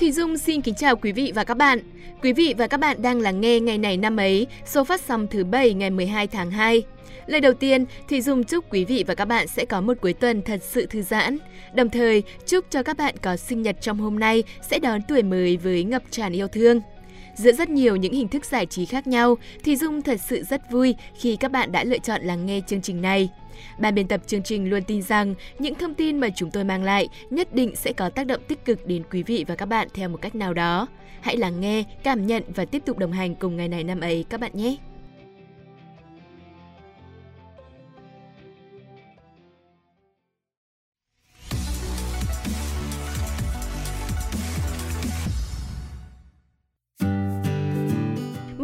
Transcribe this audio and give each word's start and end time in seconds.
Thùy 0.00 0.12
Dung 0.12 0.38
xin 0.38 0.60
kính 0.60 0.74
chào 0.74 0.96
quý 0.96 1.12
vị 1.12 1.32
và 1.34 1.44
các 1.44 1.56
bạn. 1.56 1.78
Quý 2.22 2.32
vị 2.32 2.54
và 2.58 2.66
các 2.66 2.80
bạn 2.80 3.02
đang 3.02 3.20
lắng 3.20 3.40
nghe 3.40 3.60
ngày 3.60 3.78
này 3.78 3.96
năm 3.96 4.16
ấy, 4.16 4.46
số 4.66 4.84
phát 4.84 5.00
sóng 5.00 5.26
thứ 5.26 5.44
7 5.44 5.74
ngày 5.74 5.90
12 5.90 6.26
tháng 6.26 6.50
2. 6.50 6.82
Lời 7.26 7.40
đầu 7.40 7.52
tiên, 7.52 7.84
Thùy 8.08 8.20
Dung 8.20 8.44
chúc 8.44 8.64
quý 8.70 8.84
vị 8.84 9.04
và 9.06 9.14
các 9.14 9.24
bạn 9.24 9.46
sẽ 9.46 9.64
có 9.64 9.80
một 9.80 9.94
cuối 10.00 10.12
tuần 10.12 10.42
thật 10.42 10.62
sự 10.62 10.86
thư 10.86 11.02
giãn. 11.02 11.38
Đồng 11.74 11.90
thời, 11.90 12.22
chúc 12.46 12.64
cho 12.70 12.82
các 12.82 12.96
bạn 12.96 13.14
có 13.22 13.36
sinh 13.36 13.62
nhật 13.62 13.76
trong 13.80 13.98
hôm 13.98 14.18
nay 14.18 14.42
sẽ 14.62 14.78
đón 14.78 15.00
tuổi 15.08 15.22
mới 15.22 15.56
với 15.56 15.84
ngập 15.84 16.02
tràn 16.10 16.32
yêu 16.32 16.48
thương. 16.48 16.80
Giữa 17.36 17.52
rất 17.52 17.70
nhiều 17.70 17.96
những 17.96 18.12
hình 18.12 18.28
thức 18.28 18.44
giải 18.44 18.66
trí 18.66 18.86
khác 18.86 19.06
nhau, 19.06 19.36
thì 19.64 19.76
Dung 19.76 20.02
thật 20.02 20.20
sự 20.20 20.42
rất 20.42 20.70
vui 20.70 20.94
khi 21.14 21.36
các 21.36 21.50
bạn 21.50 21.72
đã 21.72 21.84
lựa 21.84 21.98
chọn 21.98 22.22
lắng 22.22 22.46
nghe 22.46 22.60
chương 22.66 22.82
trình 22.82 23.02
này. 23.02 23.28
Ban 23.78 23.94
biên 23.94 24.08
tập 24.08 24.20
chương 24.26 24.42
trình 24.42 24.70
luôn 24.70 24.82
tin 24.82 25.02
rằng 25.02 25.34
những 25.58 25.74
thông 25.74 25.94
tin 25.94 26.20
mà 26.20 26.28
chúng 26.36 26.50
tôi 26.50 26.64
mang 26.64 26.82
lại 26.82 27.08
nhất 27.30 27.54
định 27.54 27.76
sẽ 27.76 27.92
có 27.92 28.10
tác 28.10 28.26
động 28.26 28.40
tích 28.48 28.64
cực 28.64 28.86
đến 28.86 29.02
quý 29.10 29.22
vị 29.22 29.44
và 29.48 29.54
các 29.54 29.66
bạn 29.66 29.88
theo 29.94 30.08
một 30.08 30.18
cách 30.22 30.34
nào 30.34 30.54
đó. 30.54 30.86
Hãy 31.20 31.36
lắng 31.36 31.60
nghe, 31.60 31.84
cảm 32.02 32.26
nhận 32.26 32.42
và 32.54 32.64
tiếp 32.64 32.82
tục 32.86 32.98
đồng 32.98 33.12
hành 33.12 33.34
cùng 33.34 33.56
ngày 33.56 33.68
này 33.68 33.84
năm 33.84 34.00
ấy 34.00 34.24
các 34.28 34.40
bạn 34.40 34.50
nhé! 34.54 34.76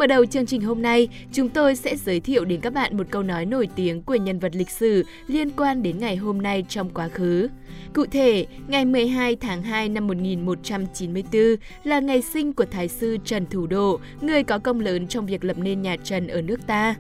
Mở 0.03 0.07
đầu 0.07 0.27
chương 0.27 0.47
trình 0.47 0.61
hôm 0.61 0.83
nay, 0.83 1.09
chúng 1.33 1.49
tôi 1.49 1.77
sẽ 1.77 1.97
giới 1.97 2.21
thiệu 2.21 2.45
đến 2.45 2.61
các 2.61 2.73
bạn 2.73 2.97
một 2.97 3.07
câu 3.11 3.23
nói 3.23 3.47
nổi 3.47 3.69
tiếng 3.77 4.03
của 4.03 4.15
nhân 4.15 4.39
vật 4.39 4.55
lịch 4.55 4.71
sử 4.71 5.05
liên 5.27 5.51
quan 5.51 5.83
đến 5.83 5.99
ngày 5.99 6.17
hôm 6.17 6.43
nay 6.43 6.65
trong 6.69 6.91
quá 6.91 7.09
khứ. 7.09 7.49
Cụ 7.95 8.07
thể, 8.07 8.47
ngày 8.69 8.85
12 8.85 9.37
tháng 9.37 9.63
2 9.63 9.89
năm 9.89 10.07
1194 10.07 11.43
là 11.85 12.01
ngày 12.01 12.23
sinh 12.23 12.53
của 12.53 12.65
Thái 12.65 12.89
sư 12.89 13.19
Trần 13.25 13.47
Thủ 13.47 13.67
Độ, 13.67 14.01
người 14.21 14.43
có 14.43 14.59
công 14.59 14.81
lớn 14.81 15.07
trong 15.07 15.27
việc 15.27 15.45
lập 15.45 15.59
nên 15.59 15.83
nhà 15.83 15.97
Trần 16.05 16.29
ở 16.29 16.43
nước 16.43 16.67
ta. 16.67 16.95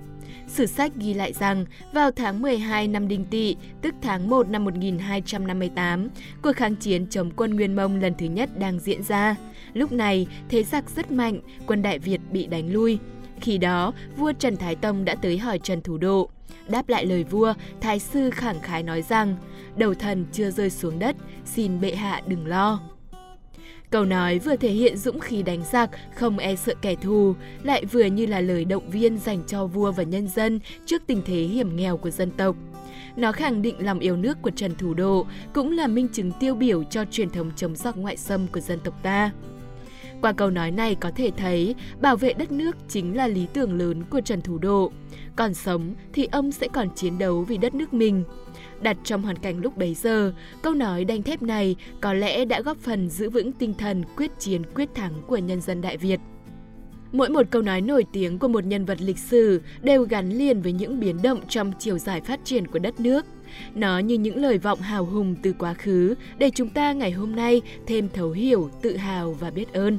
Sử 0.48 0.66
sách 0.66 0.92
ghi 0.96 1.14
lại 1.14 1.32
rằng 1.32 1.64
vào 1.92 2.10
tháng 2.10 2.42
12 2.42 2.88
năm 2.88 3.08
Đinh 3.08 3.24
Tỵ, 3.24 3.56
tức 3.82 3.94
tháng 4.02 4.30
1 4.30 4.48
năm 4.48 4.64
1258, 4.64 6.08
cuộc 6.42 6.56
kháng 6.56 6.76
chiến 6.76 7.06
chống 7.06 7.30
quân 7.36 7.56
Nguyên 7.56 7.76
Mông 7.76 8.00
lần 8.00 8.14
thứ 8.18 8.26
nhất 8.26 8.58
đang 8.58 8.78
diễn 8.78 9.02
ra. 9.02 9.36
Lúc 9.72 9.92
này, 9.92 10.26
thế 10.48 10.62
giặc 10.62 10.90
rất 10.90 11.10
mạnh, 11.10 11.40
quân 11.66 11.82
Đại 11.82 11.98
Việt 11.98 12.20
bị 12.30 12.46
đánh 12.46 12.72
lui. 12.72 12.98
Khi 13.40 13.58
đó, 13.58 13.92
vua 14.16 14.32
Trần 14.32 14.56
Thái 14.56 14.74
Tông 14.74 15.04
đã 15.04 15.14
tới 15.14 15.38
hỏi 15.38 15.58
Trần 15.58 15.80
Thủ 15.80 15.98
Độ. 15.98 16.30
Đáp 16.68 16.88
lại 16.88 17.06
lời 17.06 17.24
vua, 17.24 17.54
Thái 17.80 17.98
sư 17.98 18.30
khẳng 18.30 18.60
khái 18.60 18.82
nói 18.82 19.02
rằng, 19.02 19.36
đầu 19.76 19.94
thần 19.94 20.26
chưa 20.32 20.50
rơi 20.50 20.70
xuống 20.70 20.98
đất, 20.98 21.16
xin 21.44 21.80
bệ 21.80 21.94
hạ 21.94 22.20
đừng 22.26 22.46
lo. 22.46 22.80
Câu 23.92 24.04
nói 24.04 24.38
vừa 24.38 24.56
thể 24.56 24.70
hiện 24.70 24.96
dũng 24.96 25.20
khí 25.20 25.42
đánh 25.42 25.62
giặc, 25.72 25.90
không 26.14 26.38
e 26.38 26.56
sợ 26.56 26.74
kẻ 26.82 26.94
thù, 26.94 27.34
lại 27.62 27.84
vừa 27.84 28.04
như 28.04 28.26
là 28.26 28.40
lời 28.40 28.64
động 28.64 28.90
viên 28.90 29.18
dành 29.18 29.42
cho 29.46 29.66
vua 29.66 29.92
và 29.92 30.02
nhân 30.02 30.28
dân 30.28 30.60
trước 30.86 31.02
tình 31.06 31.22
thế 31.26 31.42
hiểm 31.42 31.76
nghèo 31.76 31.96
của 31.96 32.10
dân 32.10 32.30
tộc. 32.30 32.56
Nó 33.16 33.32
khẳng 33.32 33.62
định 33.62 33.74
lòng 33.78 33.98
yêu 33.98 34.16
nước 34.16 34.42
của 34.42 34.50
Trần 34.50 34.74
Thủ 34.74 34.94
Độ, 34.94 35.26
cũng 35.54 35.72
là 35.72 35.86
minh 35.86 36.08
chứng 36.12 36.32
tiêu 36.40 36.54
biểu 36.54 36.84
cho 36.84 37.04
truyền 37.10 37.30
thống 37.30 37.50
chống 37.56 37.76
giặc 37.76 37.96
ngoại 37.96 38.16
xâm 38.16 38.46
của 38.46 38.60
dân 38.60 38.80
tộc 38.80 39.02
ta. 39.02 39.30
Qua 40.22 40.32
câu 40.32 40.50
nói 40.50 40.70
này 40.70 40.94
có 40.94 41.10
thể 41.16 41.30
thấy, 41.36 41.74
bảo 42.00 42.16
vệ 42.16 42.32
đất 42.32 42.52
nước 42.52 42.76
chính 42.88 43.16
là 43.16 43.26
lý 43.26 43.46
tưởng 43.52 43.78
lớn 43.78 44.02
của 44.10 44.20
Trần 44.20 44.40
Thủ 44.40 44.58
Độ. 44.58 44.92
Còn 45.36 45.54
sống 45.54 45.94
thì 46.12 46.28
ông 46.32 46.52
sẽ 46.52 46.68
còn 46.72 46.88
chiến 46.94 47.18
đấu 47.18 47.42
vì 47.42 47.56
đất 47.56 47.74
nước 47.74 47.94
mình. 47.94 48.24
Đặt 48.80 48.96
trong 49.04 49.22
hoàn 49.22 49.38
cảnh 49.38 49.60
lúc 49.60 49.76
bấy 49.76 49.94
giờ, 49.94 50.32
câu 50.62 50.74
nói 50.74 51.04
đanh 51.04 51.22
thép 51.22 51.42
này 51.42 51.76
có 52.00 52.12
lẽ 52.12 52.44
đã 52.44 52.60
góp 52.60 52.76
phần 52.76 53.08
giữ 53.08 53.30
vững 53.30 53.52
tinh 53.52 53.74
thần 53.74 54.04
quyết 54.16 54.30
chiến 54.38 54.62
quyết 54.74 54.94
thắng 54.94 55.12
của 55.26 55.36
nhân 55.36 55.60
dân 55.60 55.80
Đại 55.80 55.96
Việt. 55.96 56.20
Mỗi 57.12 57.28
một 57.28 57.46
câu 57.50 57.62
nói 57.62 57.80
nổi 57.80 58.04
tiếng 58.12 58.38
của 58.38 58.48
một 58.48 58.64
nhân 58.64 58.84
vật 58.84 59.00
lịch 59.00 59.18
sử 59.18 59.62
đều 59.82 60.02
gắn 60.02 60.30
liền 60.30 60.62
với 60.62 60.72
những 60.72 61.00
biến 61.00 61.22
động 61.22 61.40
trong 61.48 61.72
chiều 61.78 61.98
dài 61.98 62.20
phát 62.20 62.40
triển 62.44 62.66
của 62.66 62.78
đất 62.78 63.00
nước. 63.00 63.26
Nó 63.74 63.98
như 63.98 64.14
những 64.14 64.36
lời 64.36 64.58
vọng 64.58 64.80
hào 64.80 65.04
hùng 65.04 65.34
từ 65.42 65.52
quá 65.58 65.74
khứ 65.74 66.14
để 66.38 66.50
chúng 66.54 66.68
ta 66.68 66.92
ngày 66.92 67.10
hôm 67.10 67.36
nay 67.36 67.62
thêm 67.86 68.08
thấu 68.08 68.30
hiểu, 68.30 68.70
tự 68.82 68.96
hào 68.96 69.32
và 69.32 69.50
biết 69.50 69.72
ơn. 69.72 69.98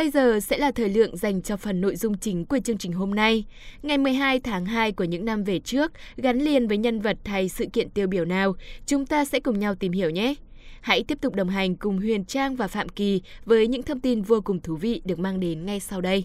Bây 0.00 0.10
giờ 0.10 0.40
sẽ 0.40 0.58
là 0.58 0.70
thời 0.70 0.88
lượng 0.88 1.16
dành 1.16 1.42
cho 1.42 1.56
phần 1.56 1.80
nội 1.80 1.96
dung 1.96 2.18
chính 2.18 2.44
của 2.44 2.58
chương 2.64 2.78
trình 2.78 2.92
hôm 2.92 3.10
nay. 3.10 3.44
Ngày 3.82 3.98
12 3.98 4.40
tháng 4.40 4.66
2 4.66 4.92
của 4.92 5.04
những 5.04 5.24
năm 5.24 5.44
về 5.44 5.58
trước, 5.58 5.92
gắn 6.16 6.38
liền 6.38 6.68
với 6.68 6.78
nhân 6.78 7.00
vật 7.00 7.16
hay 7.24 7.48
sự 7.48 7.66
kiện 7.72 7.90
tiêu 7.90 8.06
biểu 8.06 8.24
nào, 8.24 8.54
chúng 8.86 9.06
ta 9.06 9.24
sẽ 9.24 9.40
cùng 9.40 9.58
nhau 9.58 9.74
tìm 9.74 9.92
hiểu 9.92 10.10
nhé. 10.10 10.34
Hãy 10.80 11.04
tiếp 11.08 11.18
tục 11.20 11.34
đồng 11.34 11.48
hành 11.48 11.76
cùng 11.76 11.98
Huyền 11.98 12.24
Trang 12.24 12.56
và 12.56 12.68
Phạm 12.68 12.88
Kỳ 12.88 13.22
với 13.44 13.68
những 13.68 13.82
thông 13.82 14.00
tin 14.00 14.22
vô 14.22 14.40
cùng 14.40 14.60
thú 14.60 14.76
vị 14.76 15.02
được 15.04 15.18
mang 15.18 15.40
đến 15.40 15.66
ngay 15.66 15.80
sau 15.80 16.00
đây. 16.00 16.24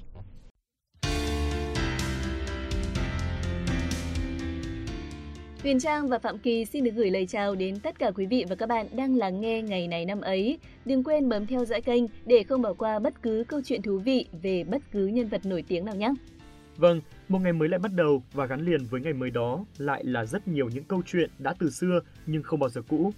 Huyền 5.66 5.80
Trang 5.80 6.08
và 6.08 6.20
Phạm 6.20 6.38
Kỳ 6.38 6.66
xin 6.66 6.84
được 6.84 6.92
gửi 6.96 7.12
lời 7.12 7.26
chào 7.26 7.56
đến 7.56 7.80
tất 7.80 8.00
cả 8.00 8.12
quý 8.12 8.26
vị 8.26 8.46
và 8.50 8.56
các 8.56 8.70
bạn 8.70 8.88
đang 8.96 9.18
lắng 9.18 9.42
nghe 9.42 9.62
ngày 9.62 9.88
này 9.88 10.06
năm 10.06 10.22
ấy. 10.22 10.60
Đừng 10.86 11.04
quên 11.04 11.30
bấm 11.30 11.48
theo 11.48 11.66
dõi 11.66 11.82
kênh 11.82 12.04
để 12.26 12.44
không 12.44 12.62
bỏ 12.62 12.74
qua 12.74 13.00
bất 13.00 13.22
cứ 13.22 13.44
câu 13.48 13.62
chuyện 13.66 13.82
thú 13.82 14.00
vị 14.00 14.26
về 14.42 14.64
bất 14.64 14.82
cứ 14.92 15.08
nhân 15.08 15.28
vật 15.28 15.46
nổi 15.46 15.64
tiếng 15.68 15.86
nào 15.86 15.96
nhé. 15.96 16.14
Vâng, 16.78 17.02
một 17.28 17.40
ngày 17.40 17.54
mới 17.54 17.70
lại 17.70 17.80
bắt 17.80 17.92
đầu 17.96 18.24
và 18.34 18.46
gắn 18.46 18.66
liền 18.66 18.84
với 18.84 19.02
ngày 19.02 19.14
mới 19.14 19.32
đó 19.32 19.66
lại 19.78 20.04
là 20.04 20.26
rất 20.26 20.48
nhiều 20.48 20.70
những 20.70 20.84
câu 20.84 21.02
chuyện 21.06 21.30
đã 21.40 21.54
từ 21.60 21.70
xưa 21.70 22.00
nhưng 22.26 22.44
không 22.44 22.60
bao 22.60 22.70
giờ 22.70 22.82
cũ. 22.88 23.12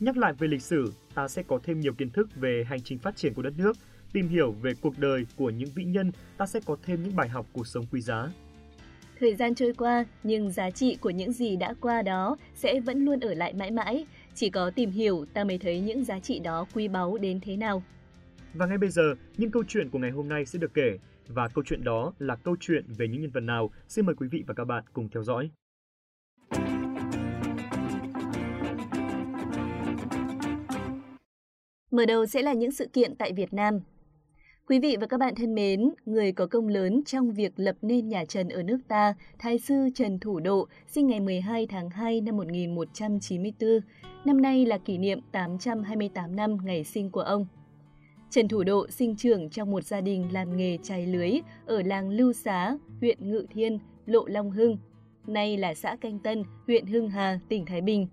Nhắc 0.00 0.16
lại 0.16 0.32
về 0.32 0.48
lịch 0.48 0.62
sử, 0.62 0.92
ta 1.14 1.28
sẽ 1.28 1.42
có 1.42 1.58
thêm 1.64 1.80
nhiều 1.80 1.92
kiến 1.92 2.10
thức 2.10 2.28
về 2.34 2.64
hành 2.68 2.82
trình 2.82 2.98
phát 2.98 3.16
triển 3.16 3.34
của 3.34 3.42
đất 3.42 3.52
nước, 3.58 3.76
tìm 4.12 4.28
hiểu 4.28 4.52
về 4.52 4.72
cuộc 4.80 4.98
đời 4.98 5.26
của 5.36 5.50
những 5.50 5.70
vĩ 5.74 5.84
nhân, 5.84 6.12
ta 6.36 6.46
sẽ 6.46 6.60
có 6.66 6.76
thêm 6.82 7.02
những 7.02 7.16
bài 7.16 7.28
học 7.28 7.46
cuộc 7.52 7.66
sống 7.66 7.84
quý 7.92 8.00
giá. 8.00 8.28
Thời 9.20 9.34
gian 9.34 9.54
trôi 9.54 9.72
qua, 9.72 10.04
nhưng 10.22 10.50
giá 10.50 10.70
trị 10.70 10.96
của 11.00 11.10
những 11.10 11.32
gì 11.32 11.56
đã 11.56 11.74
qua 11.80 12.02
đó 12.02 12.36
sẽ 12.54 12.80
vẫn 12.80 13.04
luôn 13.04 13.20
ở 13.20 13.34
lại 13.34 13.52
mãi 13.52 13.70
mãi. 13.70 14.06
Chỉ 14.34 14.50
có 14.50 14.70
tìm 14.70 14.90
hiểu 14.90 15.24
ta 15.34 15.44
mới 15.44 15.58
thấy 15.58 15.80
những 15.80 16.04
giá 16.04 16.18
trị 16.18 16.38
đó 16.38 16.66
quý 16.74 16.88
báu 16.88 17.18
đến 17.18 17.40
thế 17.40 17.56
nào. 17.56 17.82
Và 18.54 18.66
ngay 18.66 18.78
bây 18.78 18.90
giờ, 18.90 19.14
những 19.36 19.50
câu 19.50 19.64
chuyện 19.68 19.90
của 19.90 19.98
ngày 19.98 20.10
hôm 20.10 20.28
nay 20.28 20.46
sẽ 20.46 20.58
được 20.58 20.74
kể. 20.74 20.98
Và 21.28 21.48
câu 21.48 21.64
chuyện 21.66 21.84
đó 21.84 22.12
là 22.18 22.36
câu 22.36 22.56
chuyện 22.60 22.84
về 22.98 23.08
những 23.08 23.22
nhân 23.22 23.30
vật 23.30 23.40
nào? 23.40 23.70
Xin 23.88 24.06
mời 24.06 24.14
quý 24.14 24.28
vị 24.30 24.44
và 24.46 24.54
các 24.54 24.64
bạn 24.64 24.84
cùng 24.92 25.08
theo 25.08 25.22
dõi. 25.22 25.50
Mở 31.90 32.06
đầu 32.06 32.26
sẽ 32.26 32.42
là 32.42 32.52
những 32.52 32.72
sự 32.72 32.86
kiện 32.92 33.14
tại 33.14 33.32
Việt 33.32 33.54
Nam. 33.54 33.80
Quý 34.68 34.78
vị 34.78 34.96
và 35.00 35.06
các 35.06 35.20
bạn 35.20 35.34
thân 35.34 35.54
mến, 35.54 35.90
người 36.06 36.32
có 36.32 36.46
công 36.46 36.68
lớn 36.68 37.02
trong 37.06 37.32
việc 37.32 37.52
lập 37.56 37.76
nên 37.82 38.08
nhà 38.08 38.24
Trần 38.24 38.48
ở 38.48 38.62
nước 38.62 38.78
ta, 38.88 39.14
Thái 39.38 39.58
sư 39.58 39.88
Trần 39.94 40.18
Thủ 40.18 40.40
Độ, 40.40 40.68
sinh 40.88 41.06
ngày 41.06 41.20
12 41.20 41.66
tháng 41.66 41.90
2 41.90 42.20
năm 42.20 42.36
1194. 42.36 43.70
Năm 44.24 44.42
nay 44.42 44.66
là 44.66 44.78
kỷ 44.78 44.98
niệm 44.98 45.20
828 45.32 46.36
năm 46.36 46.56
ngày 46.64 46.84
sinh 46.84 47.10
của 47.10 47.20
ông. 47.20 47.46
Trần 48.30 48.48
Thủ 48.48 48.64
Độ 48.64 48.86
sinh 48.88 49.16
trưởng 49.16 49.50
trong 49.50 49.70
một 49.70 49.84
gia 49.84 50.00
đình 50.00 50.32
làm 50.32 50.56
nghề 50.56 50.78
chài 50.82 51.06
lưới 51.06 51.30
ở 51.66 51.82
làng 51.82 52.10
Lưu 52.10 52.32
Xá, 52.32 52.76
huyện 53.00 53.30
Ngự 53.30 53.46
Thiên, 53.50 53.78
Lộ 54.06 54.26
Long 54.26 54.50
Hưng, 54.50 54.78
nay 55.26 55.56
là 55.56 55.74
xã 55.74 55.96
Canh 55.96 56.18
Tân, 56.18 56.44
huyện 56.66 56.86
Hưng 56.86 57.08
Hà, 57.08 57.40
tỉnh 57.48 57.66
Thái 57.66 57.80
Bình. 57.80 58.06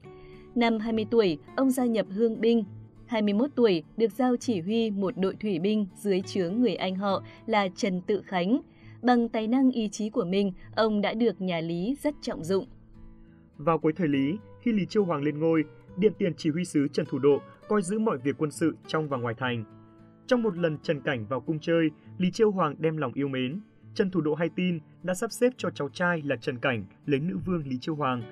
Năm 0.55 0.79
20 0.79 1.05
tuổi, 1.11 1.37
ông 1.55 1.71
gia 1.71 1.85
nhập 1.85 2.05
Hương 2.09 2.41
binh, 2.41 2.63
21 3.13 3.49
tuổi, 3.55 3.83
được 3.97 4.11
giao 4.11 4.35
chỉ 4.37 4.61
huy 4.61 4.91
một 4.91 5.13
đội 5.17 5.35
thủy 5.35 5.59
binh 5.59 5.87
dưới 5.95 6.21
chướng 6.21 6.61
người 6.61 6.75
anh 6.75 6.95
họ 6.95 7.23
là 7.45 7.67
Trần 7.75 8.01
Tự 8.01 8.21
Khánh. 8.25 8.61
Bằng 9.01 9.29
tài 9.29 9.47
năng 9.47 9.71
ý 9.71 9.89
chí 9.89 10.09
của 10.09 10.25
mình, 10.25 10.53
ông 10.75 11.01
đã 11.01 11.13
được 11.13 11.41
nhà 11.41 11.59
Lý 11.59 11.95
rất 12.03 12.15
trọng 12.21 12.43
dụng. 12.43 12.65
Vào 13.57 13.77
cuối 13.77 13.93
thời 13.93 14.07
Lý, 14.07 14.37
khi 14.61 14.71
Lý 14.71 14.85
Chiêu 14.85 15.05
Hoàng 15.05 15.23
lên 15.23 15.39
ngôi, 15.39 15.63
Điện 15.97 16.13
tiền 16.17 16.33
chỉ 16.37 16.49
huy 16.49 16.65
sứ 16.65 16.87
Trần 16.87 17.05
Thủ 17.05 17.19
Độ 17.19 17.41
coi 17.67 17.81
giữ 17.81 17.99
mọi 17.99 18.17
việc 18.17 18.35
quân 18.37 18.51
sự 18.51 18.75
trong 18.87 19.09
và 19.09 19.17
ngoài 19.17 19.35
thành. 19.37 19.63
Trong 20.27 20.43
một 20.43 20.57
lần 20.57 20.77
Trần 20.77 21.01
Cảnh 21.01 21.25
vào 21.29 21.39
cung 21.39 21.59
chơi, 21.59 21.89
Lý 22.17 22.31
Chiêu 22.31 22.51
Hoàng 22.51 22.75
đem 22.79 22.97
lòng 22.97 23.13
yêu 23.13 23.27
mến. 23.27 23.59
Trần 23.93 24.11
Thủ 24.11 24.21
Độ 24.21 24.35
hay 24.35 24.49
tin 24.55 24.79
đã 25.03 25.13
sắp 25.13 25.31
xếp 25.31 25.53
cho 25.57 25.69
cháu 25.69 25.89
trai 25.89 26.21
là 26.25 26.35
Trần 26.35 26.57
Cảnh 26.57 26.85
lấy 27.05 27.19
nữ 27.19 27.37
vương 27.45 27.67
Lý 27.67 27.77
Chiêu 27.81 27.95
Hoàng. 27.95 28.23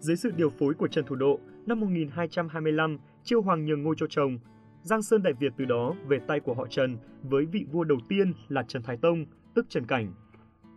Dưới 0.00 0.16
sự 0.16 0.30
điều 0.36 0.50
phối 0.50 0.74
của 0.74 0.88
Trần 0.88 1.04
Thủ 1.04 1.16
Độ, 1.16 1.38
năm 1.66 1.80
1225, 1.80 2.98
Chiêu 3.24 3.42
Hoàng 3.42 3.64
nhường 3.66 3.82
ngôi 3.82 3.94
cho 3.98 4.06
chồng. 4.10 4.38
Giang 4.82 5.02
Sơn 5.02 5.22
Đại 5.22 5.32
Việt 5.32 5.52
từ 5.56 5.64
đó 5.64 5.94
về 6.06 6.18
tay 6.26 6.40
của 6.40 6.54
họ 6.54 6.66
Trần 6.70 6.96
với 7.22 7.46
vị 7.46 7.66
vua 7.72 7.84
đầu 7.84 7.98
tiên 8.08 8.32
là 8.48 8.62
Trần 8.62 8.82
Thái 8.82 8.96
Tông, 8.96 9.24
tức 9.54 9.66
Trần 9.68 9.86
Cảnh. 9.86 10.12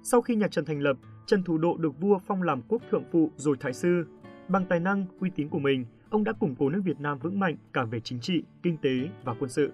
Sau 0.04 0.22
khi 0.22 0.36
nhà 0.36 0.48
Trần 0.48 0.66
thành 0.66 0.82
lập, 0.82 0.98
Trần 1.26 1.44
Thủ 1.44 1.58
Độ 1.58 1.78
được 1.78 2.00
vua 2.00 2.20
phong 2.28 2.42
làm 2.42 2.62
quốc 2.68 2.82
thượng 2.92 3.04
phụ 3.12 3.32
rồi 3.36 3.56
thái 3.60 3.74
sư. 3.74 4.06
Bằng 4.48 4.66
tài 4.70 4.80
năng, 4.80 5.06
uy 5.20 5.30
tín 5.36 5.50
của 5.50 5.60
mình, 5.60 5.86
ông 6.10 6.24
đã 6.24 6.34
củng 6.34 6.56
cố 6.60 6.70
nước 6.70 6.82
Việt 6.86 7.00
Nam 7.00 7.20
vững 7.20 7.40
mạnh 7.40 7.58
cả 7.74 7.84
về 7.84 8.00
chính 8.00 8.20
trị, 8.20 8.44
kinh 8.64 8.78
tế 8.78 9.10
và 9.24 9.34
quân 9.40 9.50
sự. 9.50 9.72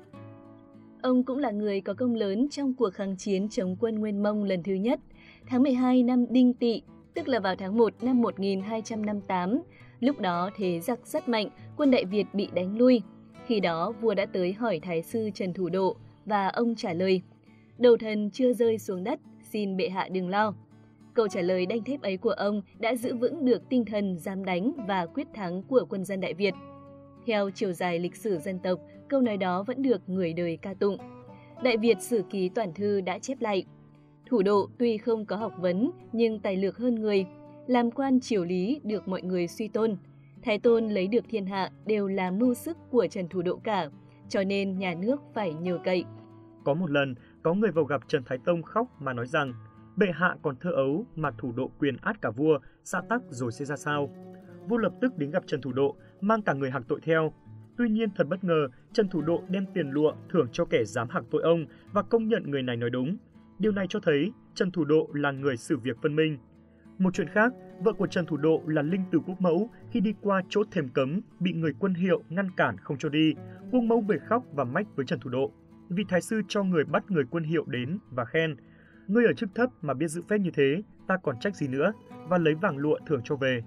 Ông 1.01 1.23
cũng 1.23 1.37
là 1.37 1.51
người 1.51 1.81
có 1.81 1.93
công 1.93 2.15
lớn 2.15 2.49
trong 2.49 2.73
cuộc 2.73 2.89
kháng 2.93 3.17
chiến 3.17 3.49
chống 3.49 3.75
quân 3.79 3.95
Nguyên 3.95 4.23
Mông 4.23 4.43
lần 4.43 4.63
thứ 4.63 4.73
nhất, 4.73 4.99
tháng 5.47 5.63
12 5.63 6.03
năm 6.03 6.25
Đinh 6.29 6.53
Tị 6.53 6.81
tức 7.13 7.27
là 7.27 7.39
vào 7.39 7.55
tháng 7.55 7.77
1 7.77 7.93
năm 8.01 8.21
1258. 8.21 9.61
Lúc 9.99 10.19
đó 10.19 10.49
thế 10.57 10.79
giặc 10.79 11.07
rất 11.07 11.29
mạnh, 11.29 11.49
quân 11.77 11.91
Đại 11.91 12.05
Việt 12.05 12.25
bị 12.33 12.49
đánh 12.53 12.77
lui. 12.77 13.01
Khi 13.45 13.59
đó 13.59 13.93
vua 14.01 14.13
đã 14.13 14.25
tới 14.25 14.53
hỏi 14.53 14.79
Thái 14.79 15.01
sư 15.01 15.29
Trần 15.33 15.53
Thủ 15.53 15.69
Độ 15.69 15.95
và 16.25 16.47
ông 16.47 16.75
trả 16.75 16.93
lời 16.93 17.21
Đầu 17.81 17.97
thần 17.97 18.29
chưa 18.29 18.53
rơi 18.53 18.77
xuống 18.77 19.03
đất, 19.03 19.19
xin 19.51 19.77
bệ 19.77 19.89
hạ 19.89 20.07
đừng 20.11 20.29
lo. 20.29 20.53
Câu 21.13 21.27
trả 21.27 21.41
lời 21.41 21.65
đanh 21.65 21.83
thép 21.83 22.01
ấy 22.01 22.17
của 22.17 22.29
ông 22.29 22.61
đã 22.79 22.95
giữ 22.95 23.15
vững 23.15 23.45
được 23.45 23.69
tinh 23.69 23.85
thần 23.85 24.17
dám 24.17 24.45
đánh 24.45 24.71
và 24.87 25.05
quyết 25.05 25.27
thắng 25.33 25.63
của 25.63 25.85
quân 25.89 26.05
dân 26.05 26.21
Đại 26.21 26.33
Việt. 26.33 26.53
Theo 27.25 27.49
chiều 27.49 27.73
dài 27.73 27.99
lịch 27.99 28.15
sử 28.15 28.37
dân 28.37 28.59
tộc, 28.59 28.79
câu 29.09 29.21
nói 29.21 29.37
đó 29.37 29.63
vẫn 29.63 29.81
được 29.81 30.09
người 30.09 30.33
đời 30.33 30.57
ca 30.61 30.73
tụng. 30.73 30.97
Đại 31.63 31.77
Việt 31.77 32.01
Sử 32.01 32.23
Ký 32.29 32.49
Toàn 32.49 32.73
Thư 32.73 33.01
đã 33.01 33.19
chép 33.19 33.41
lại. 33.41 33.65
Thủ 34.31 34.41
độ 34.41 34.69
tuy 34.77 34.97
không 34.97 35.25
có 35.25 35.35
học 35.35 35.53
vấn 35.57 35.91
nhưng 36.13 36.39
tài 36.39 36.57
lược 36.57 36.77
hơn 36.77 36.95
người, 36.95 37.25
làm 37.67 37.91
quan 37.91 38.19
triều 38.19 38.45
lý 38.45 38.81
được 38.83 39.07
mọi 39.07 39.21
người 39.21 39.47
suy 39.47 39.67
tôn. 39.67 39.97
Thái 40.43 40.59
tôn 40.59 40.89
lấy 40.89 41.07
được 41.07 41.25
thiên 41.29 41.45
hạ 41.45 41.69
đều 41.85 42.07
là 42.07 42.31
mưu 42.31 42.53
sức 42.53 42.77
của 42.89 43.07
Trần 43.07 43.27
Thủ 43.27 43.41
Độ 43.41 43.59
cả, 43.63 43.89
cho 44.29 44.43
nên 44.43 44.79
nhà 44.79 44.93
nước 44.93 45.21
phải 45.33 45.53
nhờ 45.53 45.79
cậy. 45.83 46.03
Có 46.63 46.73
một 46.73 46.91
lần, 46.91 47.15
có 47.43 47.53
người 47.53 47.71
vào 47.71 47.85
gặp 47.85 48.01
Trần 48.07 48.23
Thái 48.25 48.37
Tông 48.45 48.63
khóc 48.63 48.87
mà 48.99 49.13
nói 49.13 49.27
rằng 49.27 49.53
bệ 49.95 50.07
hạ 50.13 50.35
còn 50.41 50.55
thơ 50.55 50.71
ấu 50.71 51.05
mà 51.15 51.31
thủ 51.37 51.51
độ 51.55 51.71
quyền 51.79 51.97
át 52.01 52.21
cả 52.21 52.29
vua, 52.29 52.59
xã 52.83 53.01
tắc 53.09 53.21
rồi 53.29 53.51
sẽ 53.51 53.65
ra 53.65 53.75
sao. 53.75 54.09
Vua 54.67 54.77
lập 54.77 54.93
tức 55.01 55.17
đến 55.17 55.31
gặp 55.31 55.43
Trần 55.47 55.61
Thủ 55.61 55.71
Độ, 55.71 55.95
mang 56.21 56.41
cả 56.41 56.53
người 56.53 56.71
hạc 56.71 56.83
tội 56.87 56.99
theo. 57.03 57.33
Tuy 57.77 57.89
nhiên 57.89 58.09
thật 58.15 58.27
bất 58.29 58.43
ngờ, 58.43 58.67
Trần 58.93 59.07
Thủ 59.09 59.21
Độ 59.21 59.43
đem 59.49 59.65
tiền 59.73 59.91
lụa 59.91 60.13
thưởng 60.29 60.47
cho 60.51 60.65
kẻ 60.65 60.83
dám 60.85 61.09
hạc 61.09 61.23
tội 61.31 61.41
ông 61.41 61.65
và 61.93 62.01
công 62.01 62.27
nhận 62.27 62.51
người 62.51 62.63
này 62.63 62.77
nói 62.77 62.89
đúng. 62.89 63.17
Điều 63.61 63.71
này 63.71 63.85
cho 63.89 63.99
thấy 63.99 64.31
Trần 64.55 64.71
Thủ 64.71 64.85
Độ 64.85 65.07
là 65.13 65.31
người 65.31 65.57
xử 65.57 65.77
việc 65.77 65.97
phân 66.01 66.15
minh. 66.15 66.37
Một 66.97 67.13
chuyện 67.13 67.27
khác, 67.27 67.53
vợ 67.79 67.93
của 67.93 68.07
Trần 68.07 68.25
Thủ 68.25 68.37
Độ 68.37 68.61
là 68.65 68.81
Linh 68.81 69.01
Tử 69.11 69.19
Quốc 69.27 69.41
Mẫu 69.41 69.69
khi 69.91 69.99
đi 69.99 70.13
qua 70.21 70.41
chỗ 70.49 70.63
thềm 70.71 70.89
cấm 70.89 71.21
bị 71.39 71.53
người 71.53 71.73
quân 71.79 71.93
hiệu 71.93 72.23
ngăn 72.29 72.49
cản 72.57 72.77
không 72.77 72.97
cho 72.97 73.09
đi. 73.09 73.33
Quốc 73.71 73.81
Mẫu 73.81 74.01
về 74.01 74.17
khóc 74.29 74.43
và 74.53 74.63
mách 74.63 74.87
với 74.95 75.05
Trần 75.05 75.19
Thủ 75.19 75.29
Độ. 75.29 75.51
Vị 75.89 76.03
thái 76.09 76.21
sư 76.21 76.41
cho 76.47 76.63
người 76.63 76.83
bắt 76.83 77.11
người 77.11 77.23
quân 77.31 77.43
hiệu 77.43 77.65
đến 77.67 77.97
và 78.11 78.25
khen 78.25 78.55
Ngươi 79.07 79.25
ở 79.25 79.33
chức 79.33 79.49
thấp 79.55 79.69
mà 79.81 79.93
biết 79.93 80.07
giữ 80.07 80.21
phép 80.29 80.37
như 80.37 80.51
thế, 80.53 80.81
ta 81.07 81.17
còn 81.23 81.39
trách 81.39 81.55
gì 81.55 81.67
nữa, 81.67 81.93
và 82.27 82.37
lấy 82.37 82.53
vàng 82.53 82.77
lụa 82.77 82.97
thưởng 83.07 83.21
cho 83.23 83.35
về. 83.35 83.61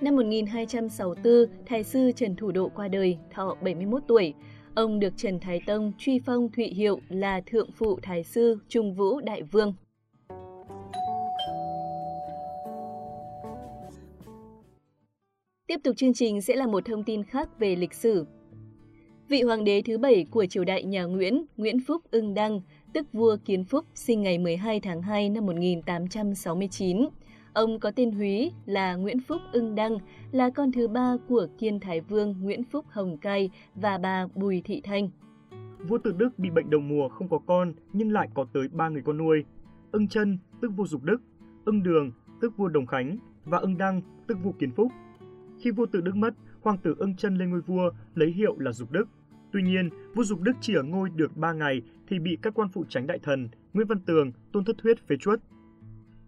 Năm 0.00 0.16
1264, 0.16 1.32
Thái 1.66 1.84
sư 1.84 2.12
Trần 2.16 2.36
Thủ 2.36 2.52
Độ 2.52 2.68
qua 2.68 2.88
đời, 2.88 3.18
thọ 3.34 3.56
71 3.62 4.02
tuổi. 4.08 4.34
Ông 4.78 5.00
được 5.00 5.12
Trần 5.16 5.40
Thái 5.40 5.60
Tông 5.66 5.92
truy 5.98 6.20
phong 6.26 6.48
thụy 6.52 6.66
hiệu 6.66 7.00
là 7.08 7.40
Thượng 7.46 7.70
phụ 7.72 7.98
Thái 8.02 8.24
sư 8.24 8.58
Trung 8.68 8.94
Vũ 8.94 9.20
Đại 9.20 9.42
Vương. 9.42 9.74
Tiếp 15.66 15.80
tục 15.84 15.96
chương 15.96 16.14
trình 16.14 16.40
sẽ 16.40 16.56
là 16.56 16.66
một 16.66 16.84
thông 16.84 17.04
tin 17.04 17.24
khác 17.24 17.58
về 17.58 17.76
lịch 17.76 17.94
sử. 17.94 18.26
Vị 19.28 19.42
hoàng 19.42 19.64
đế 19.64 19.82
thứ 19.82 19.98
bảy 19.98 20.26
của 20.30 20.46
triều 20.46 20.64
đại 20.64 20.84
nhà 20.84 21.04
Nguyễn, 21.04 21.44
Nguyễn 21.56 21.80
Phúc 21.86 22.02
Ưng 22.10 22.34
Đăng, 22.34 22.60
tức 22.92 23.06
vua 23.12 23.36
Kiến 23.44 23.64
Phúc, 23.64 23.84
sinh 23.94 24.22
ngày 24.22 24.38
12 24.38 24.80
tháng 24.80 25.02
2 25.02 25.28
năm 25.28 25.46
1869. 25.46 27.08
Ông 27.52 27.80
có 27.80 27.90
tên 27.90 28.12
Húy 28.12 28.52
là 28.66 28.94
Nguyễn 28.94 29.20
Phúc 29.20 29.40
Ưng 29.52 29.74
Đăng, 29.74 29.98
là 30.32 30.50
con 30.50 30.72
thứ 30.72 30.88
ba 30.88 31.16
của 31.28 31.46
Kiên 31.58 31.80
Thái 31.80 32.00
Vương 32.00 32.34
Nguyễn 32.40 32.64
Phúc 32.64 32.84
Hồng 32.88 33.18
Cai 33.18 33.50
và 33.74 33.98
bà 33.98 34.26
Bùi 34.34 34.62
Thị 34.64 34.80
Thanh. 34.84 35.10
Vua 35.88 35.98
Tự 35.98 36.12
Đức 36.12 36.38
bị 36.38 36.50
bệnh 36.50 36.70
đầu 36.70 36.80
mùa 36.80 37.08
không 37.08 37.28
có 37.28 37.38
con 37.46 37.72
nhưng 37.92 38.12
lại 38.12 38.28
có 38.34 38.46
tới 38.52 38.68
ba 38.72 38.88
người 38.88 39.02
con 39.02 39.16
nuôi. 39.16 39.44
Ưng 39.92 40.08
Chân, 40.08 40.38
tức 40.60 40.68
vua 40.76 40.86
Dục 40.86 41.04
Đức, 41.04 41.20
Ưng 41.64 41.82
Đường, 41.82 42.12
tức 42.40 42.56
vua 42.56 42.68
Đồng 42.68 42.86
Khánh 42.86 43.16
và 43.44 43.58
Ưng 43.58 43.78
Đăng, 43.78 44.02
tức 44.26 44.38
vua 44.42 44.52
Kiến 44.52 44.70
Phúc. 44.70 44.92
Khi 45.60 45.70
vua 45.70 45.86
Tự 45.86 46.00
Đức 46.00 46.16
mất, 46.16 46.34
hoàng 46.60 46.78
tử 46.78 46.94
Ưng 46.98 47.16
Chân 47.16 47.38
lên 47.38 47.50
ngôi 47.50 47.60
vua 47.60 47.90
lấy 48.14 48.30
hiệu 48.30 48.58
là 48.58 48.72
Dục 48.72 48.92
Đức. 48.92 49.04
Tuy 49.52 49.62
nhiên, 49.62 49.90
vua 50.14 50.24
Dục 50.24 50.40
Đức 50.40 50.52
chỉ 50.60 50.74
ở 50.74 50.82
ngôi 50.82 51.10
được 51.10 51.36
3 51.36 51.52
ngày 51.52 51.82
thì 52.08 52.18
bị 52.18 52.38
các 52.42 52.54
quan 52.54 52.68
phụ 52.68 52.84
tránh 52.88 53.06
đại 53.06 53.18
thần 53.18 53.48
Nguyễn 53.72 53.86
Văn 53.86 54.00
Tường, 54.06 54.32
Tôn 54.52 54.64
Thất 54.64 54.76
Thuyết 54.78 55.08
phế 55.08 55.16
chuất. 55.20 55.40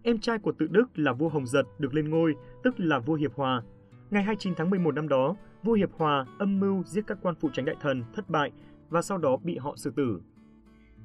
Em 0.03 0.19
trai 0.19 0.39
của 0.39 0.51
tự 0.51 0.67
Đức 0.67 0.99
là 0.99 1.13
vua 1.13 1.29
Hồng 1.29 1.45
Giật 1.45 1.63
được 1.79 1.93
lên 1.93 2.09
ngôi, 2.09 2.35
tức 2.63 2.79
là 2.79 2.99
vua 2.99 3.13
Hiệp 3.13 3.33
Hòa. 3.35 3.63
Ngày 4.11 4.23
29 4.23 4.53
tháng 4.57 4.69
11 4.69 4.95
năm 4.95 5.07
đó, 5.07 5.35
vua 5.63 5.73
Hiệp 5.73 5.91
Hòa 5.93 6.25
âm 6.39 6.59
mưu 6.59 6.83
giết 6.83 7.01
các 7.07 7.17
quan 7.21 7.35
phụ 7.35 7.49
tránh 7.53 7.65
đại 7.65 7.75
thần 7.81 8.03
thất 8.15 8.29
bại 8.29 8.51
và 8.89 9.01
sau 9.01 9.17
đó 9.17 9.37
bị 9.43 9.57
họ 9.57 9.75
xử 9.75 9.91
tử. 9.95 10.21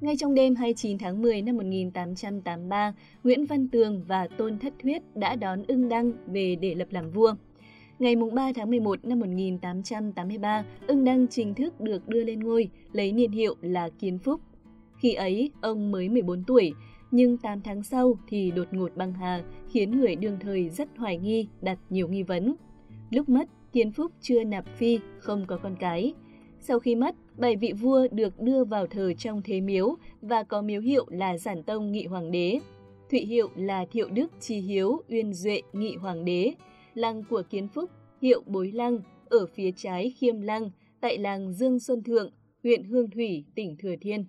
Ngay 0.00 0.14
trong 0.19 0.34
đêm 0.34 0.54
29 0.54 0.98
tháng 0.98 1.22
10 1.22 1.43
năm 1.43 1.56
1883, 1.56 2.94
Nguyễn 3.25 3.46
Văn 3.46 3.69
Tường 3.69 4.04
và 4.08 4.28
Tôn 4.37 4.58
Thất 4.58 4.75
Thuyết 4.82 5.02
đã 5.14 5.37
đón 5.37 5.62
ưng 5.69 5.88
đăng 5.88 6.12
về 6.26 6.56
để 6.60 6.75
lập 6.75 6.88
làm 6.90 7.10
vua. 7.10 7.34
Ngày 7.98 8.16
3 8.32 8.52
tháng 8.54 8.70
11 8.70 9.04
năm 9.04 9.20
1883, 9.20 10.64
ưng 10.87 11.04
đăng 11.04 11.28
chính 11.28 11.54
thức 11.54 11.81
được 11.81 12.08
đưa 12.08 12.25
lên 12.25 12.40
ngôi, 12.40 12.70
lấy 12.93 13.12
niên 13.12 13.31
hiệu 13.31 13.54
là 13.60 13.88
Kiến 13.98 14.19
Phúc. 14.19 14.40
Khi 14.98 15.14
ấy, 15.14 15.50
ông 15.60 15.93
mới 15.93 16.08
14 16.08 16.44
tuổi, 16.44 16.72
nhưng 17.11 17.37
8 17.37 17.61
tháng 17.61 17.82
sau 17.82 18.19
thì 18.29 18.50
đột 18.50 18.69
ngột 18.70 18.97
băng 18.97 19.12
hà, 19.12 19.43
khiến 19.70 20.00
người 20.00 20.17
đương 20.17 20.37
thời 20.41 20.69
rất 20.69 20.88
hoài 20.97 21.19
nghi, 21.19 21.49
đặt 21.62 21.79
nhiều 21.91 22.08
nghi 22.08 22.23
vấn. 22.23 22.55
Lúc 23.11 23.29
mất, 23.29 23.49
Kiến 23.73 23.93
Phúc 23.93 24.12
chưa 24.20 24.44
nạp 24.44 24.64
phi, 24.76 24.99
không 25.19 25.44
có 25.47 25.58
con 25.62 25.76
cái. 25.81 26.14
Sau 26.61 26.79
khi 26.79 26.94
mất, 26.94 27.14
bảy 27.37 27.56
vị 27.56 27.73
vua 27.73 28.08
được 28.12 28.41
đưa 28.41 28.64
vào 28.64 28.87
thờ 28.87 29.12
trong 29.19 29.43
thế 29.43 29.61
miếu 29.61 29.97
và 30.23 30.43
có 30.43 30.62
miếu 30.62 30.81
hiệu 30.81 31.06
là 31.08 31.38
Giản 31.38 31.62
Tông 31.62 31.93
Nghị 31.93 32.06
Hoàng 32.06 32.31
đế. 32.31 32.61
Thụy 33.11 33.20
hiệu 33.20 33.49
là 33.56 33.87
Thiệu 33.91 34.08
Đức 34.08 34.32
Chi 34.41 34.61
Hiếu 34.61 35.03
Uyên 35.08 35.32
Duệ 35.32 35.62
Nghị 35.73 35.97
Hoàng 35.97 36.25
đế. 36.25 36.55
Lăng 36.94 37.25
của 37.31 37.43
Kiến 37.50 37.69
Phúc, 37.69 37.91
hiệu 38.23 38.43
Bối 38.47 38.73
Lăng, 38.73 38.99
ở 39.29 39.47
phía 39.47 39.70
trái 39.76 40.12
Khiêm 40.19 40.41
Lăng, 40.41 40.70
tại 41.00 41.19
làng 41.19 41.53
Dương 41.53 41.79
Xuân 41.79 42.03
Thượng, 42.03 42.31
huyện 42.62 42.85
Hương 42.85 43.11
Thủy, 43.11 43.44
tỉnh 43.55 43.76
Thừa 43.79 43.94
Thiên. 44.00 44.25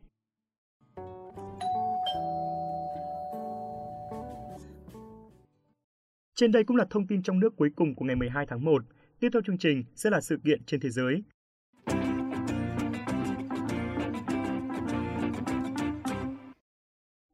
Trên 6.39 6.51
đây 6.51 6.63
cũng 6.63 6.77
là 6.77 6.85
thông 6.89 7.07
tin 7.07 7.23
trong 7.23 7.39
nước 7.39 7.55
cuối 7.57 7.69
cùng 7.75 7.95
của 7.95 8.05
ngày 8.05 8.15
12 8.15 8.45
tháng 8.45 8.65
1. 8.65 8.83
Tiếp 9.19 9.29
theo 9.33 9.41
chương 9.41 9.57
trình 9.57 9.83
sẽ 9.95 10.09
là 10.09 10.21
sự 10.21 10.37
kiện 10.45 10.63
trên 10.63 10.79
thế 10.79 10.89
giới. 10.89 11.23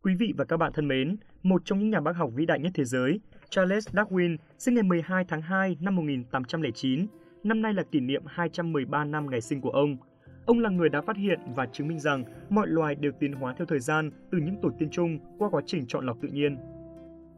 Quý 0.04 0.16
vị 0.20 0.34
và 0.38 0.46
các 0.46 0.58
bạn 0.58 0.72
thân 0.74 0.88
mến, 0.88 1.16
một 1.44 1.62
trong 1.66 1.80
những 1.80 1.90
nhà 1.90 2.00
bác 2.02 2.16
học 2.16 2.30
vĩ 2.36 2.46
đại 2.46 2.60
nhất 2.60 2.72
thế 2.76 2.86
giới, 2.86 3.20
Charles 3.50 3.88
Darwin, 3.88 4.38
sinh 4.58 4.74
ngày 4.74 4.84
12 4.84 5.26
tháng 5.28 5.42
2 5.42 5.78
năm 5.80 5.96
1809. 5.96 7.08
Năm 7.44 7.62
nay 7.62 7.74
là 7.74 7.84
kỷ 7.84 8.00
niệm 8.00 8.24
213 8.28 9.06
năm 9.06 9.30
ngày 9.30 9.42
sinh 9.42 9.62
của 9.62 9.70
ông. 9.70 9.98
Ông 10.46 10.60
là 10.60 10.70
người 10.70 10.90
đã 10.90 11.02
phát 11.02 11.18
hiện 11.18 11.40
và 11.56 11.66
chứng 11.66 11.88
minh 11.88 12.00
rằng 12.00 12.24
mọi 12.50 12.68
loài 12.68 12.96
đều 12.96 13.12
tiến 13.20 13.34
hóa 13.34 13.54
theo 13.58 13.66
thời 13.66 13.80
gian 13.80 14.12
từ 14.32 14.38
những 14.38 14.56
tổ 14.62 14.70
tiên 14.80 14.90
chung 14.92 15.20
qua 15.38 15.50
quá 15.50 15.62
trình 15.66 15.86
chọn 15.88 16.06
lọc 16.06 16.18
tự 16.22 16.28
nhiên. 16.28 16.73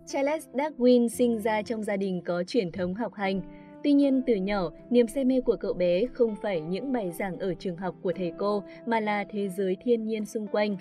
Charles 0.08 0.48
Darwin 0.54 1.08
sinh 1.08 1.40
ra 1.40 1.62
trong 1.62 1.84
gia 1.84 1.98
đình 1.98 2.22
có 2.26 2.44
truyền 2.44 2.72
thống 2.72 2.94
học 2.94 3.14
hành. 3.14 3.42
Tuy 3.84 3.94
nhiên 3.94 4.22
từ 4.28 4.36
nhỏ, 4.36 4.70
niềm 4.90 5.08
say 5.08 5.26
mê 5.26 5.42
của 5.42 5.56
cậu 5.56 5.74
bé 5.74 6.06
không 6.14 6.36
phải 6.42 6.62
những 6.62 6.94
bài 6.94 7.12
giảng 7.12 7.40
ở 7.40 7.54
trường 7.54 7.78
học 7.78 7.96
của 8.02 8.14
thầy 8.16 8.34
cô 8.38 8.64
mà 8.86 9.00
là 9.00 9.26
thế 9.30 9.50
giới 9.50 9.78
thiên 9.84 10.06
nhiên 10.06 10.26
xung 10.26 10.48
quanh. 10.48 10.78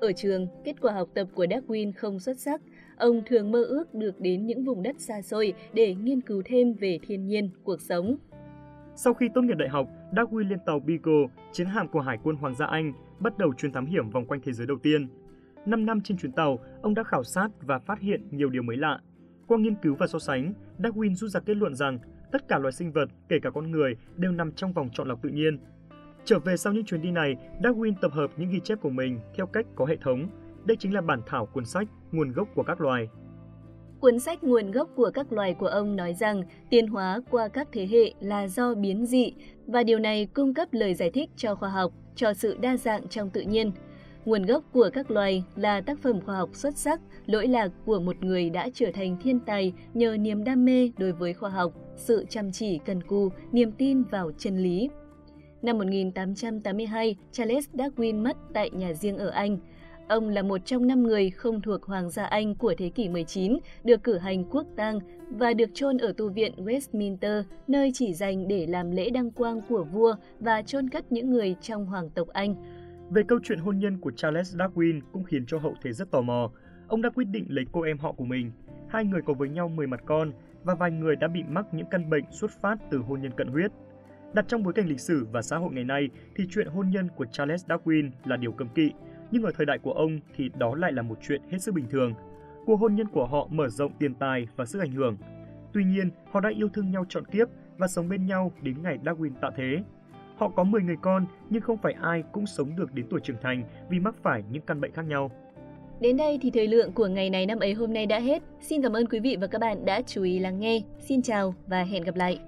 Ở 0.00 0.12
trường, 0.12 0.46
kết 0.64 0.80
quả 0.80 0.92
học 0.92 1.08
tập 1.14 1.28
của 1.34 1.44
Darwin 1.44 1.92
không 1.96 2.20
xuất 2.20 2.38
sắc. 2.38 2.60
Ông 2.96 3.22
thường 3.26 3.52
mơ 3.52 3.64
ước 3.64 3.94
được 3.94 4.20
đến 4.20 4.46
những 4.46 4.64
vùng 4.64 4.82
đất 4.82 5.00
xa 5.00 5.22
xôi 5.22 5.52
để 5.72 5.94
nghiên 5.94 6.20
cứu 6.20 6.42
thêm 6.44 6.72
về 6.72 6.98
thiên 7.02 7.26
nhiên, 7.26 7.50
cuộc 7.64 7.80
sống. 7.80 8.16
Sau 8.94 9.14
khi 9.14 9.28
tốt 9.34 9.42
nghiệp 9.42 9.56
đại 9.58 9.68
học, 9.68 9.88
Darwin 10.12 10.48
lên 10.48 10.58
tàu 10.66 10.80
Beagle, 10.80 11.26
chiến 11.52 11.66
hạm 11.66 11.88
của 11.88 12.00
Hải 12.00 12.18
quân 12.22 12.36
Hoàng 12.36 12.54
gia 12.54 12.66
Anh, 12.66 12.92
bắt 13.20 13.38
đầu 13.38 13.52
chuyến 13.54 13.72
thám 13.72 13.86
hiểm 13.86 14.10
vòng 14.10 14.26
quanh 14.26 14.40
thế 14.44 14.52
giới 14.52 14.66
đầu 14.66 14.76
tiên. 14.82 15.08
5 15.66 15.86
năm 15.86 16.00
trên 16.00 16.16
chuyến 16.16 16.32
tàu, 16.32 16.58
ông 16.82 16.94
đã 16.94 17.02
khảo 17.02 17.24
sát 17.24 17.48
và 17.60 17.78
phát 17.78 18.00
hiện 18.00 18.28
nhiều 18.30 18.50
điều 18.50 18.62
mới 18.62 18.76
lạ. 18.76 19.00
Qua 19.46 19.58
nghiên 19.58 19.74
cứu 19.74 19.94
và 19.98 20.06
so 20.06 20.18
sánh, 20.18 20.54
Darwin 20.78 21.14
rút 21.14 21.30
ra 21.30 21.40
kết 21.40 21.56
luận 21.56 21.74
rằng 21.74 21.98
tất 22.32 22.48
cả 22.48 22.58
loài 22.58 22.72
sinh 22.72 22.92
vật, 22.92 23.06
kể 23.28 23.38
cả 23.42 23.50
con 23.50 23.70
người, 23.70 23.96
đều 24.16 24.32
nằm 24.32 24.52
trong 24.52 24.72
vòng 24.72 24.88
chọn 24.92 25.08
lọc 25.08 25.22
tự 25.22 25.28
nhiên. 25.28 25.58
Trở 26.24 26.38
về 26.38 26.56
sau 26.56 26.72
những 26.72 26.84
chuyến 26.84 27.02
đi 27.02 27.10
này, 27.10 27.36
Darwin 27.62 27.94
tập 28.00 28.12
hợp 28.12 28.30
những 28.36 28.50
ghi 28.50 28.60
chép 28.60 28.80
của 28.80 28.90
mình 28.90 29.20
theo 29.36 29.46
cách 29.46 29.66
có 29.74 29.84
hệ 29.84 29.96
thống. 29.96 30.28
Đây 30.64 30.76
chính 30.76 30.94
là 30.94 31.00
bản 31.00 31.20
thảo 31.26 31.46
cuốn 31.46 31.64
sách 31.64 31.88
Nguồn 32.12 32.32
gốc 32.32 32.48
của 32.54 32.62
các 32.62 32.80
loài. 32.80 33.08
Cuốn 34.00 34.18
sách 34.18 34.44
Nguồn 34.44 34.70
gốc 34.70 34.90
của 34.96 35.10
các 35.14 35.32
loài 35.32 35.54
của 35.54 35.66
ông 35.66 35.96
nói 35.96 36.14
rằng 36.14 36.42
tiến 36.70 36.86
hóa 36.86 37.20
qua 37.30 37.48
các 37.48 37.68
thế 37.72 37.86
hệ 37.86 38.14
là 38.20 38.48
do 38.48 38.74
biến 38.74 39.06
dị 39.06 39.32
và 39.66 39.82
điều 39.82 39.98
này 39.98 40.26
cung 40.34 40.54
cấp 40.54 40.68
lời 40.72 40.94
giải 40.94 41.10
thích 41.10 41.30
cho 41.36 41.54
khoa 41.54 41.68
học, 41.68 41.92
cho 42.14 42.34
sự 42.34 42.56
đa 42.60 42.76
dạng 42.76 43.08
trong 43.08 43.30
tự 43.30 43.40
nhiên. 43.40 43.72
Nguồn 44.24 44.46
gốc 44.46 44.64
của 44.72 44.90
các 44.92 45.10
loài 45.10 45.44
là 45.56 45.80
tác 45.80 45.98
phẩm 45.98 46.20
khoa 46.20 46.36
học 46.36 46.50
xuất 46.52 46.76
sắc, 46.76 47.00
lỗi 47.26 47.48
lạc 47.48 47.68
của 47.84 48.00
một 48.00 48.16
người 48.24 48.50
đã 48.50 48.68
trở 48.74 48.90
thành 48.94 49.16
thiên 49.22 49.40
tài 49.40 49.72
nhờ 49.94 50.16
niềm 50.16 50.44
đam 50.44 50.64
mê 50.64 50.90
đối 50.98 51.12
với 51.12 51.34
khoa 51.34 51.50
học, 51.50 51.72
sự 51.96 52.24
chăm 52.28 52.52
chỉ 52.52 52.78
cần 52.78 53.02
cù, 53.02 53.28
niềm 53.52 53.72
tin 53.72 54.02
vào 54.02 54.30
chân 54.38 54.58
lý. 54.58 54.88
Năm 55.62 55.78
1882, 55.78 57.16
Charles 57.32 57.66
Darwin 57.72 58.22
mất 58.22 58.36
tại 58.54 58.70
nhà 58.70 58.92
riêng 58.92 59.18
ở 59.18 59.28
Anh. 59.28 59.58
Ông 60.08 60.28
là 60.28 60.42
một 60.42 60.60
trong 60.64 60.86
năm 60.86 61.02
người 61.02 61.30
không 61.30 61.60
thuộc 61.60 61.82
Hoàng 61.82 62.10
gia 62.10 62.24
Anh 62.24 62.54
của 62.54 62.74
thế 62.78 62.88
kỷ 62.88 63.08
19 63.08 63.58
được 63.84 64.02
cử 64.02 64.18
hành 64.18 64.44
quốc 64.44 64.66
tang 64.76 64.98
và 65.28 65.54
được 65.54 65.70
chôn 65.74 65.98
ở 65.98 66.12
tu 66.16 66.28
viện 66.28 66.52
Westminster, 66.56 67.42
nơi 67.68 67.90
chỉ 67.94 68.14
dành 68.14 68.48
để 68.48 68.66
làm 68.66 68.90
lễ 68.90 69.10
đăng 69.10 69.30
quang 69.30 69.60
của 69.68 69.84
vua 69.84 70.14
và 70.40 70.62
chôn 70.62 70.88
cất 70.88 71.12
những 71.12 71.30
người 71.30 71.56
trong 71.62 71.86
hoàng 71.86 72.10
tộc 72.10 72.28
Anh. 72.28 72.79
Về 73.10 73.22
câu 73.22 73.38
chuyện 73.42 73.58
hôn 73.58 73.78
nhân 73.78 73.98
của 73.98 74.10
Charles 74.10 74.56
Darwin 74.56 75.00
cũng 75.12 75.24
khiến 75.24 75.46
cho 75.46 75.58
hậu 75.58 75.74
thế 75.82 75.92
rất 75.92 76.10
tò 76.10 76.20
mò. 76.20 76.50
Ông 76.88 77.02
đã 77.02 77.10
quyết 77.10 77.24
định 77.24 77.46
lấy 77.48 77.64
cô 77.72 77.82
em 77.82 77.98
họ 77.98 78.12
của 78.12 78.24
mình. 78.24 78.52
Hai 78.88 79.04
người 79.04 79.22
có 79.22 79.32
với 79.32 79.48
nhau 79.48 79.68
10 79.68 79.86
mặt 79.86 80.00
con 80.06 80.32
và 80.62 80.74
vài 80.74 80.90
người 80.90 81.16
đã 81.16 81.28
bị 81.28 81.42
mắc 81.48 81.66
những 81.72 81.86
căn 81.90 82.10
bệnh 82.10 82.24
xuất 82.30 82.50
phát 82.60 82.76
từ 82.90 82.98
hôn 82.98 83.20
nhân 83.22 83.32
cận 83.36 83.48
huyết. 83.48 83.70
Đặt 84.34 84.44
trong 84.48 84.62
bối 84.62 84.72
cảnh 84.72 84.88
lịch 84.88 85.00
sử 85.00 85.26
và 85.32 85.42
xã 85.42 85.56
hội 85.56 85.72
ngày 85.72 85.84
nay 85.84 86.08
thì 86.36 86.44
chuyện 86.50 86.66
hôn 86.66 86.90
nhân 86.90 87.08
của 87.16 87.26
Charles 87.32 87.66
Darwin 87.66 88.10
là 88.24 88.36
điều 88.36 88.52
cấm 88.52 88.68
kỵ, 88.68 88.90
nhưng 89.30 89.42
ở 89.42 89.50
thời 89.56 89.66
đại 89.66 89.78
của 89.78 89.92
ông 89.92 90.20
thì 90.36 90.50
đó 90.58 90.74
lại 90.74 90.92
là 90.92 91.02
một 91.02 91.18
chuyện 91.22 91.42
hết 91.50 91.58
sức 91.58 91.74
bình 91.74 91.86
thường. 91.90 92.14
Cuộc 92.66 92.76
hôn 92.76 92.94
nhân 92.94 93.06
của 93.08 93.26
họ 93.26 93.48
mở 93.50 93.68
rộng 93.68 93.92
tiền 93.98 94.14
tài 94.14 94.48
và 94.56 94.66
sức 94.66 94.80
ảnh 94.80 94.92
hưởng. 94.92 95.16
Tuy 95.72 95.84
nhiên, 95.84 96.10
họ 96.30 96.40
đã 96.40 96.50
yêu 96.56 96.68
thương 96.68 96.90
nhau 96.90 97.04
trọn 97.08 97.24
kiếp 97.24 97.48
và 97.78 97.88
sống 97.88 98.08
bên 98.08 98.26
nhau 98.26 98.52
đến 98.62 98.82
ngày 98.82 98.98
Darwin 99.04 99.32
tạ 99.40 99.50
thế. 99.56 99.82
Họ 100.40 100.48
có 100.48 100.64
10 100.64 100.82
người 100.82 100.96
con, 101.02 101.26
nhưng 101.50 101.62
không 101.62 101.76
phải 101.76 101.94
ai 102.02 102.22
cũng 102.32 102.46
sống 102.46 102.76
được 102.76 102.94
đến 102.94 103.06
tuổi 103.10 103.20
trưởng 103.20 103.36
thành 103.42 103.64
vì 103.90 104.00
mắc 104.00 104.14
phải 104.22 104.42
những 104.50 104.62
căn 104.62 104.80
bệnh 104.80 104.92
khác 104.92 105.02
nhau. 105.08 105.30
Đến 106.00 106.16
đây 106.16 106.38
thì 106.42 106.50
thời 106.50 106.66
lượng 106.66 106.92
của 106.92 107.06
ngày 107.06 107.30
này 107.30 107.46
năm 107.46 107.58
ấy 107.58 107.72
hôm 107.72 107.92
nay 107.92 108.06
đã 108.06 108.18
hết. 108.18 108.42
Xin 108.60 108.82
cảm 108.82 108.92
ơn 108.92 109.06
quý 109.06 109.20
vị 109.20 109.36
và 109.40 109.46
các 109.46 109.60
bạn 109.60 109.84
đã 109.84 110.02
chú 110.02 110.22
ý 110.22 110.38
lắng 110.38 110.60
nghe. 110.60 110.80
Xin 110.98 111.22
chào 111.22 111.54
và 111.66 111.82
hẹn 111.82 112.02
gặp 112.02 112.16
lại. 112.16 112.38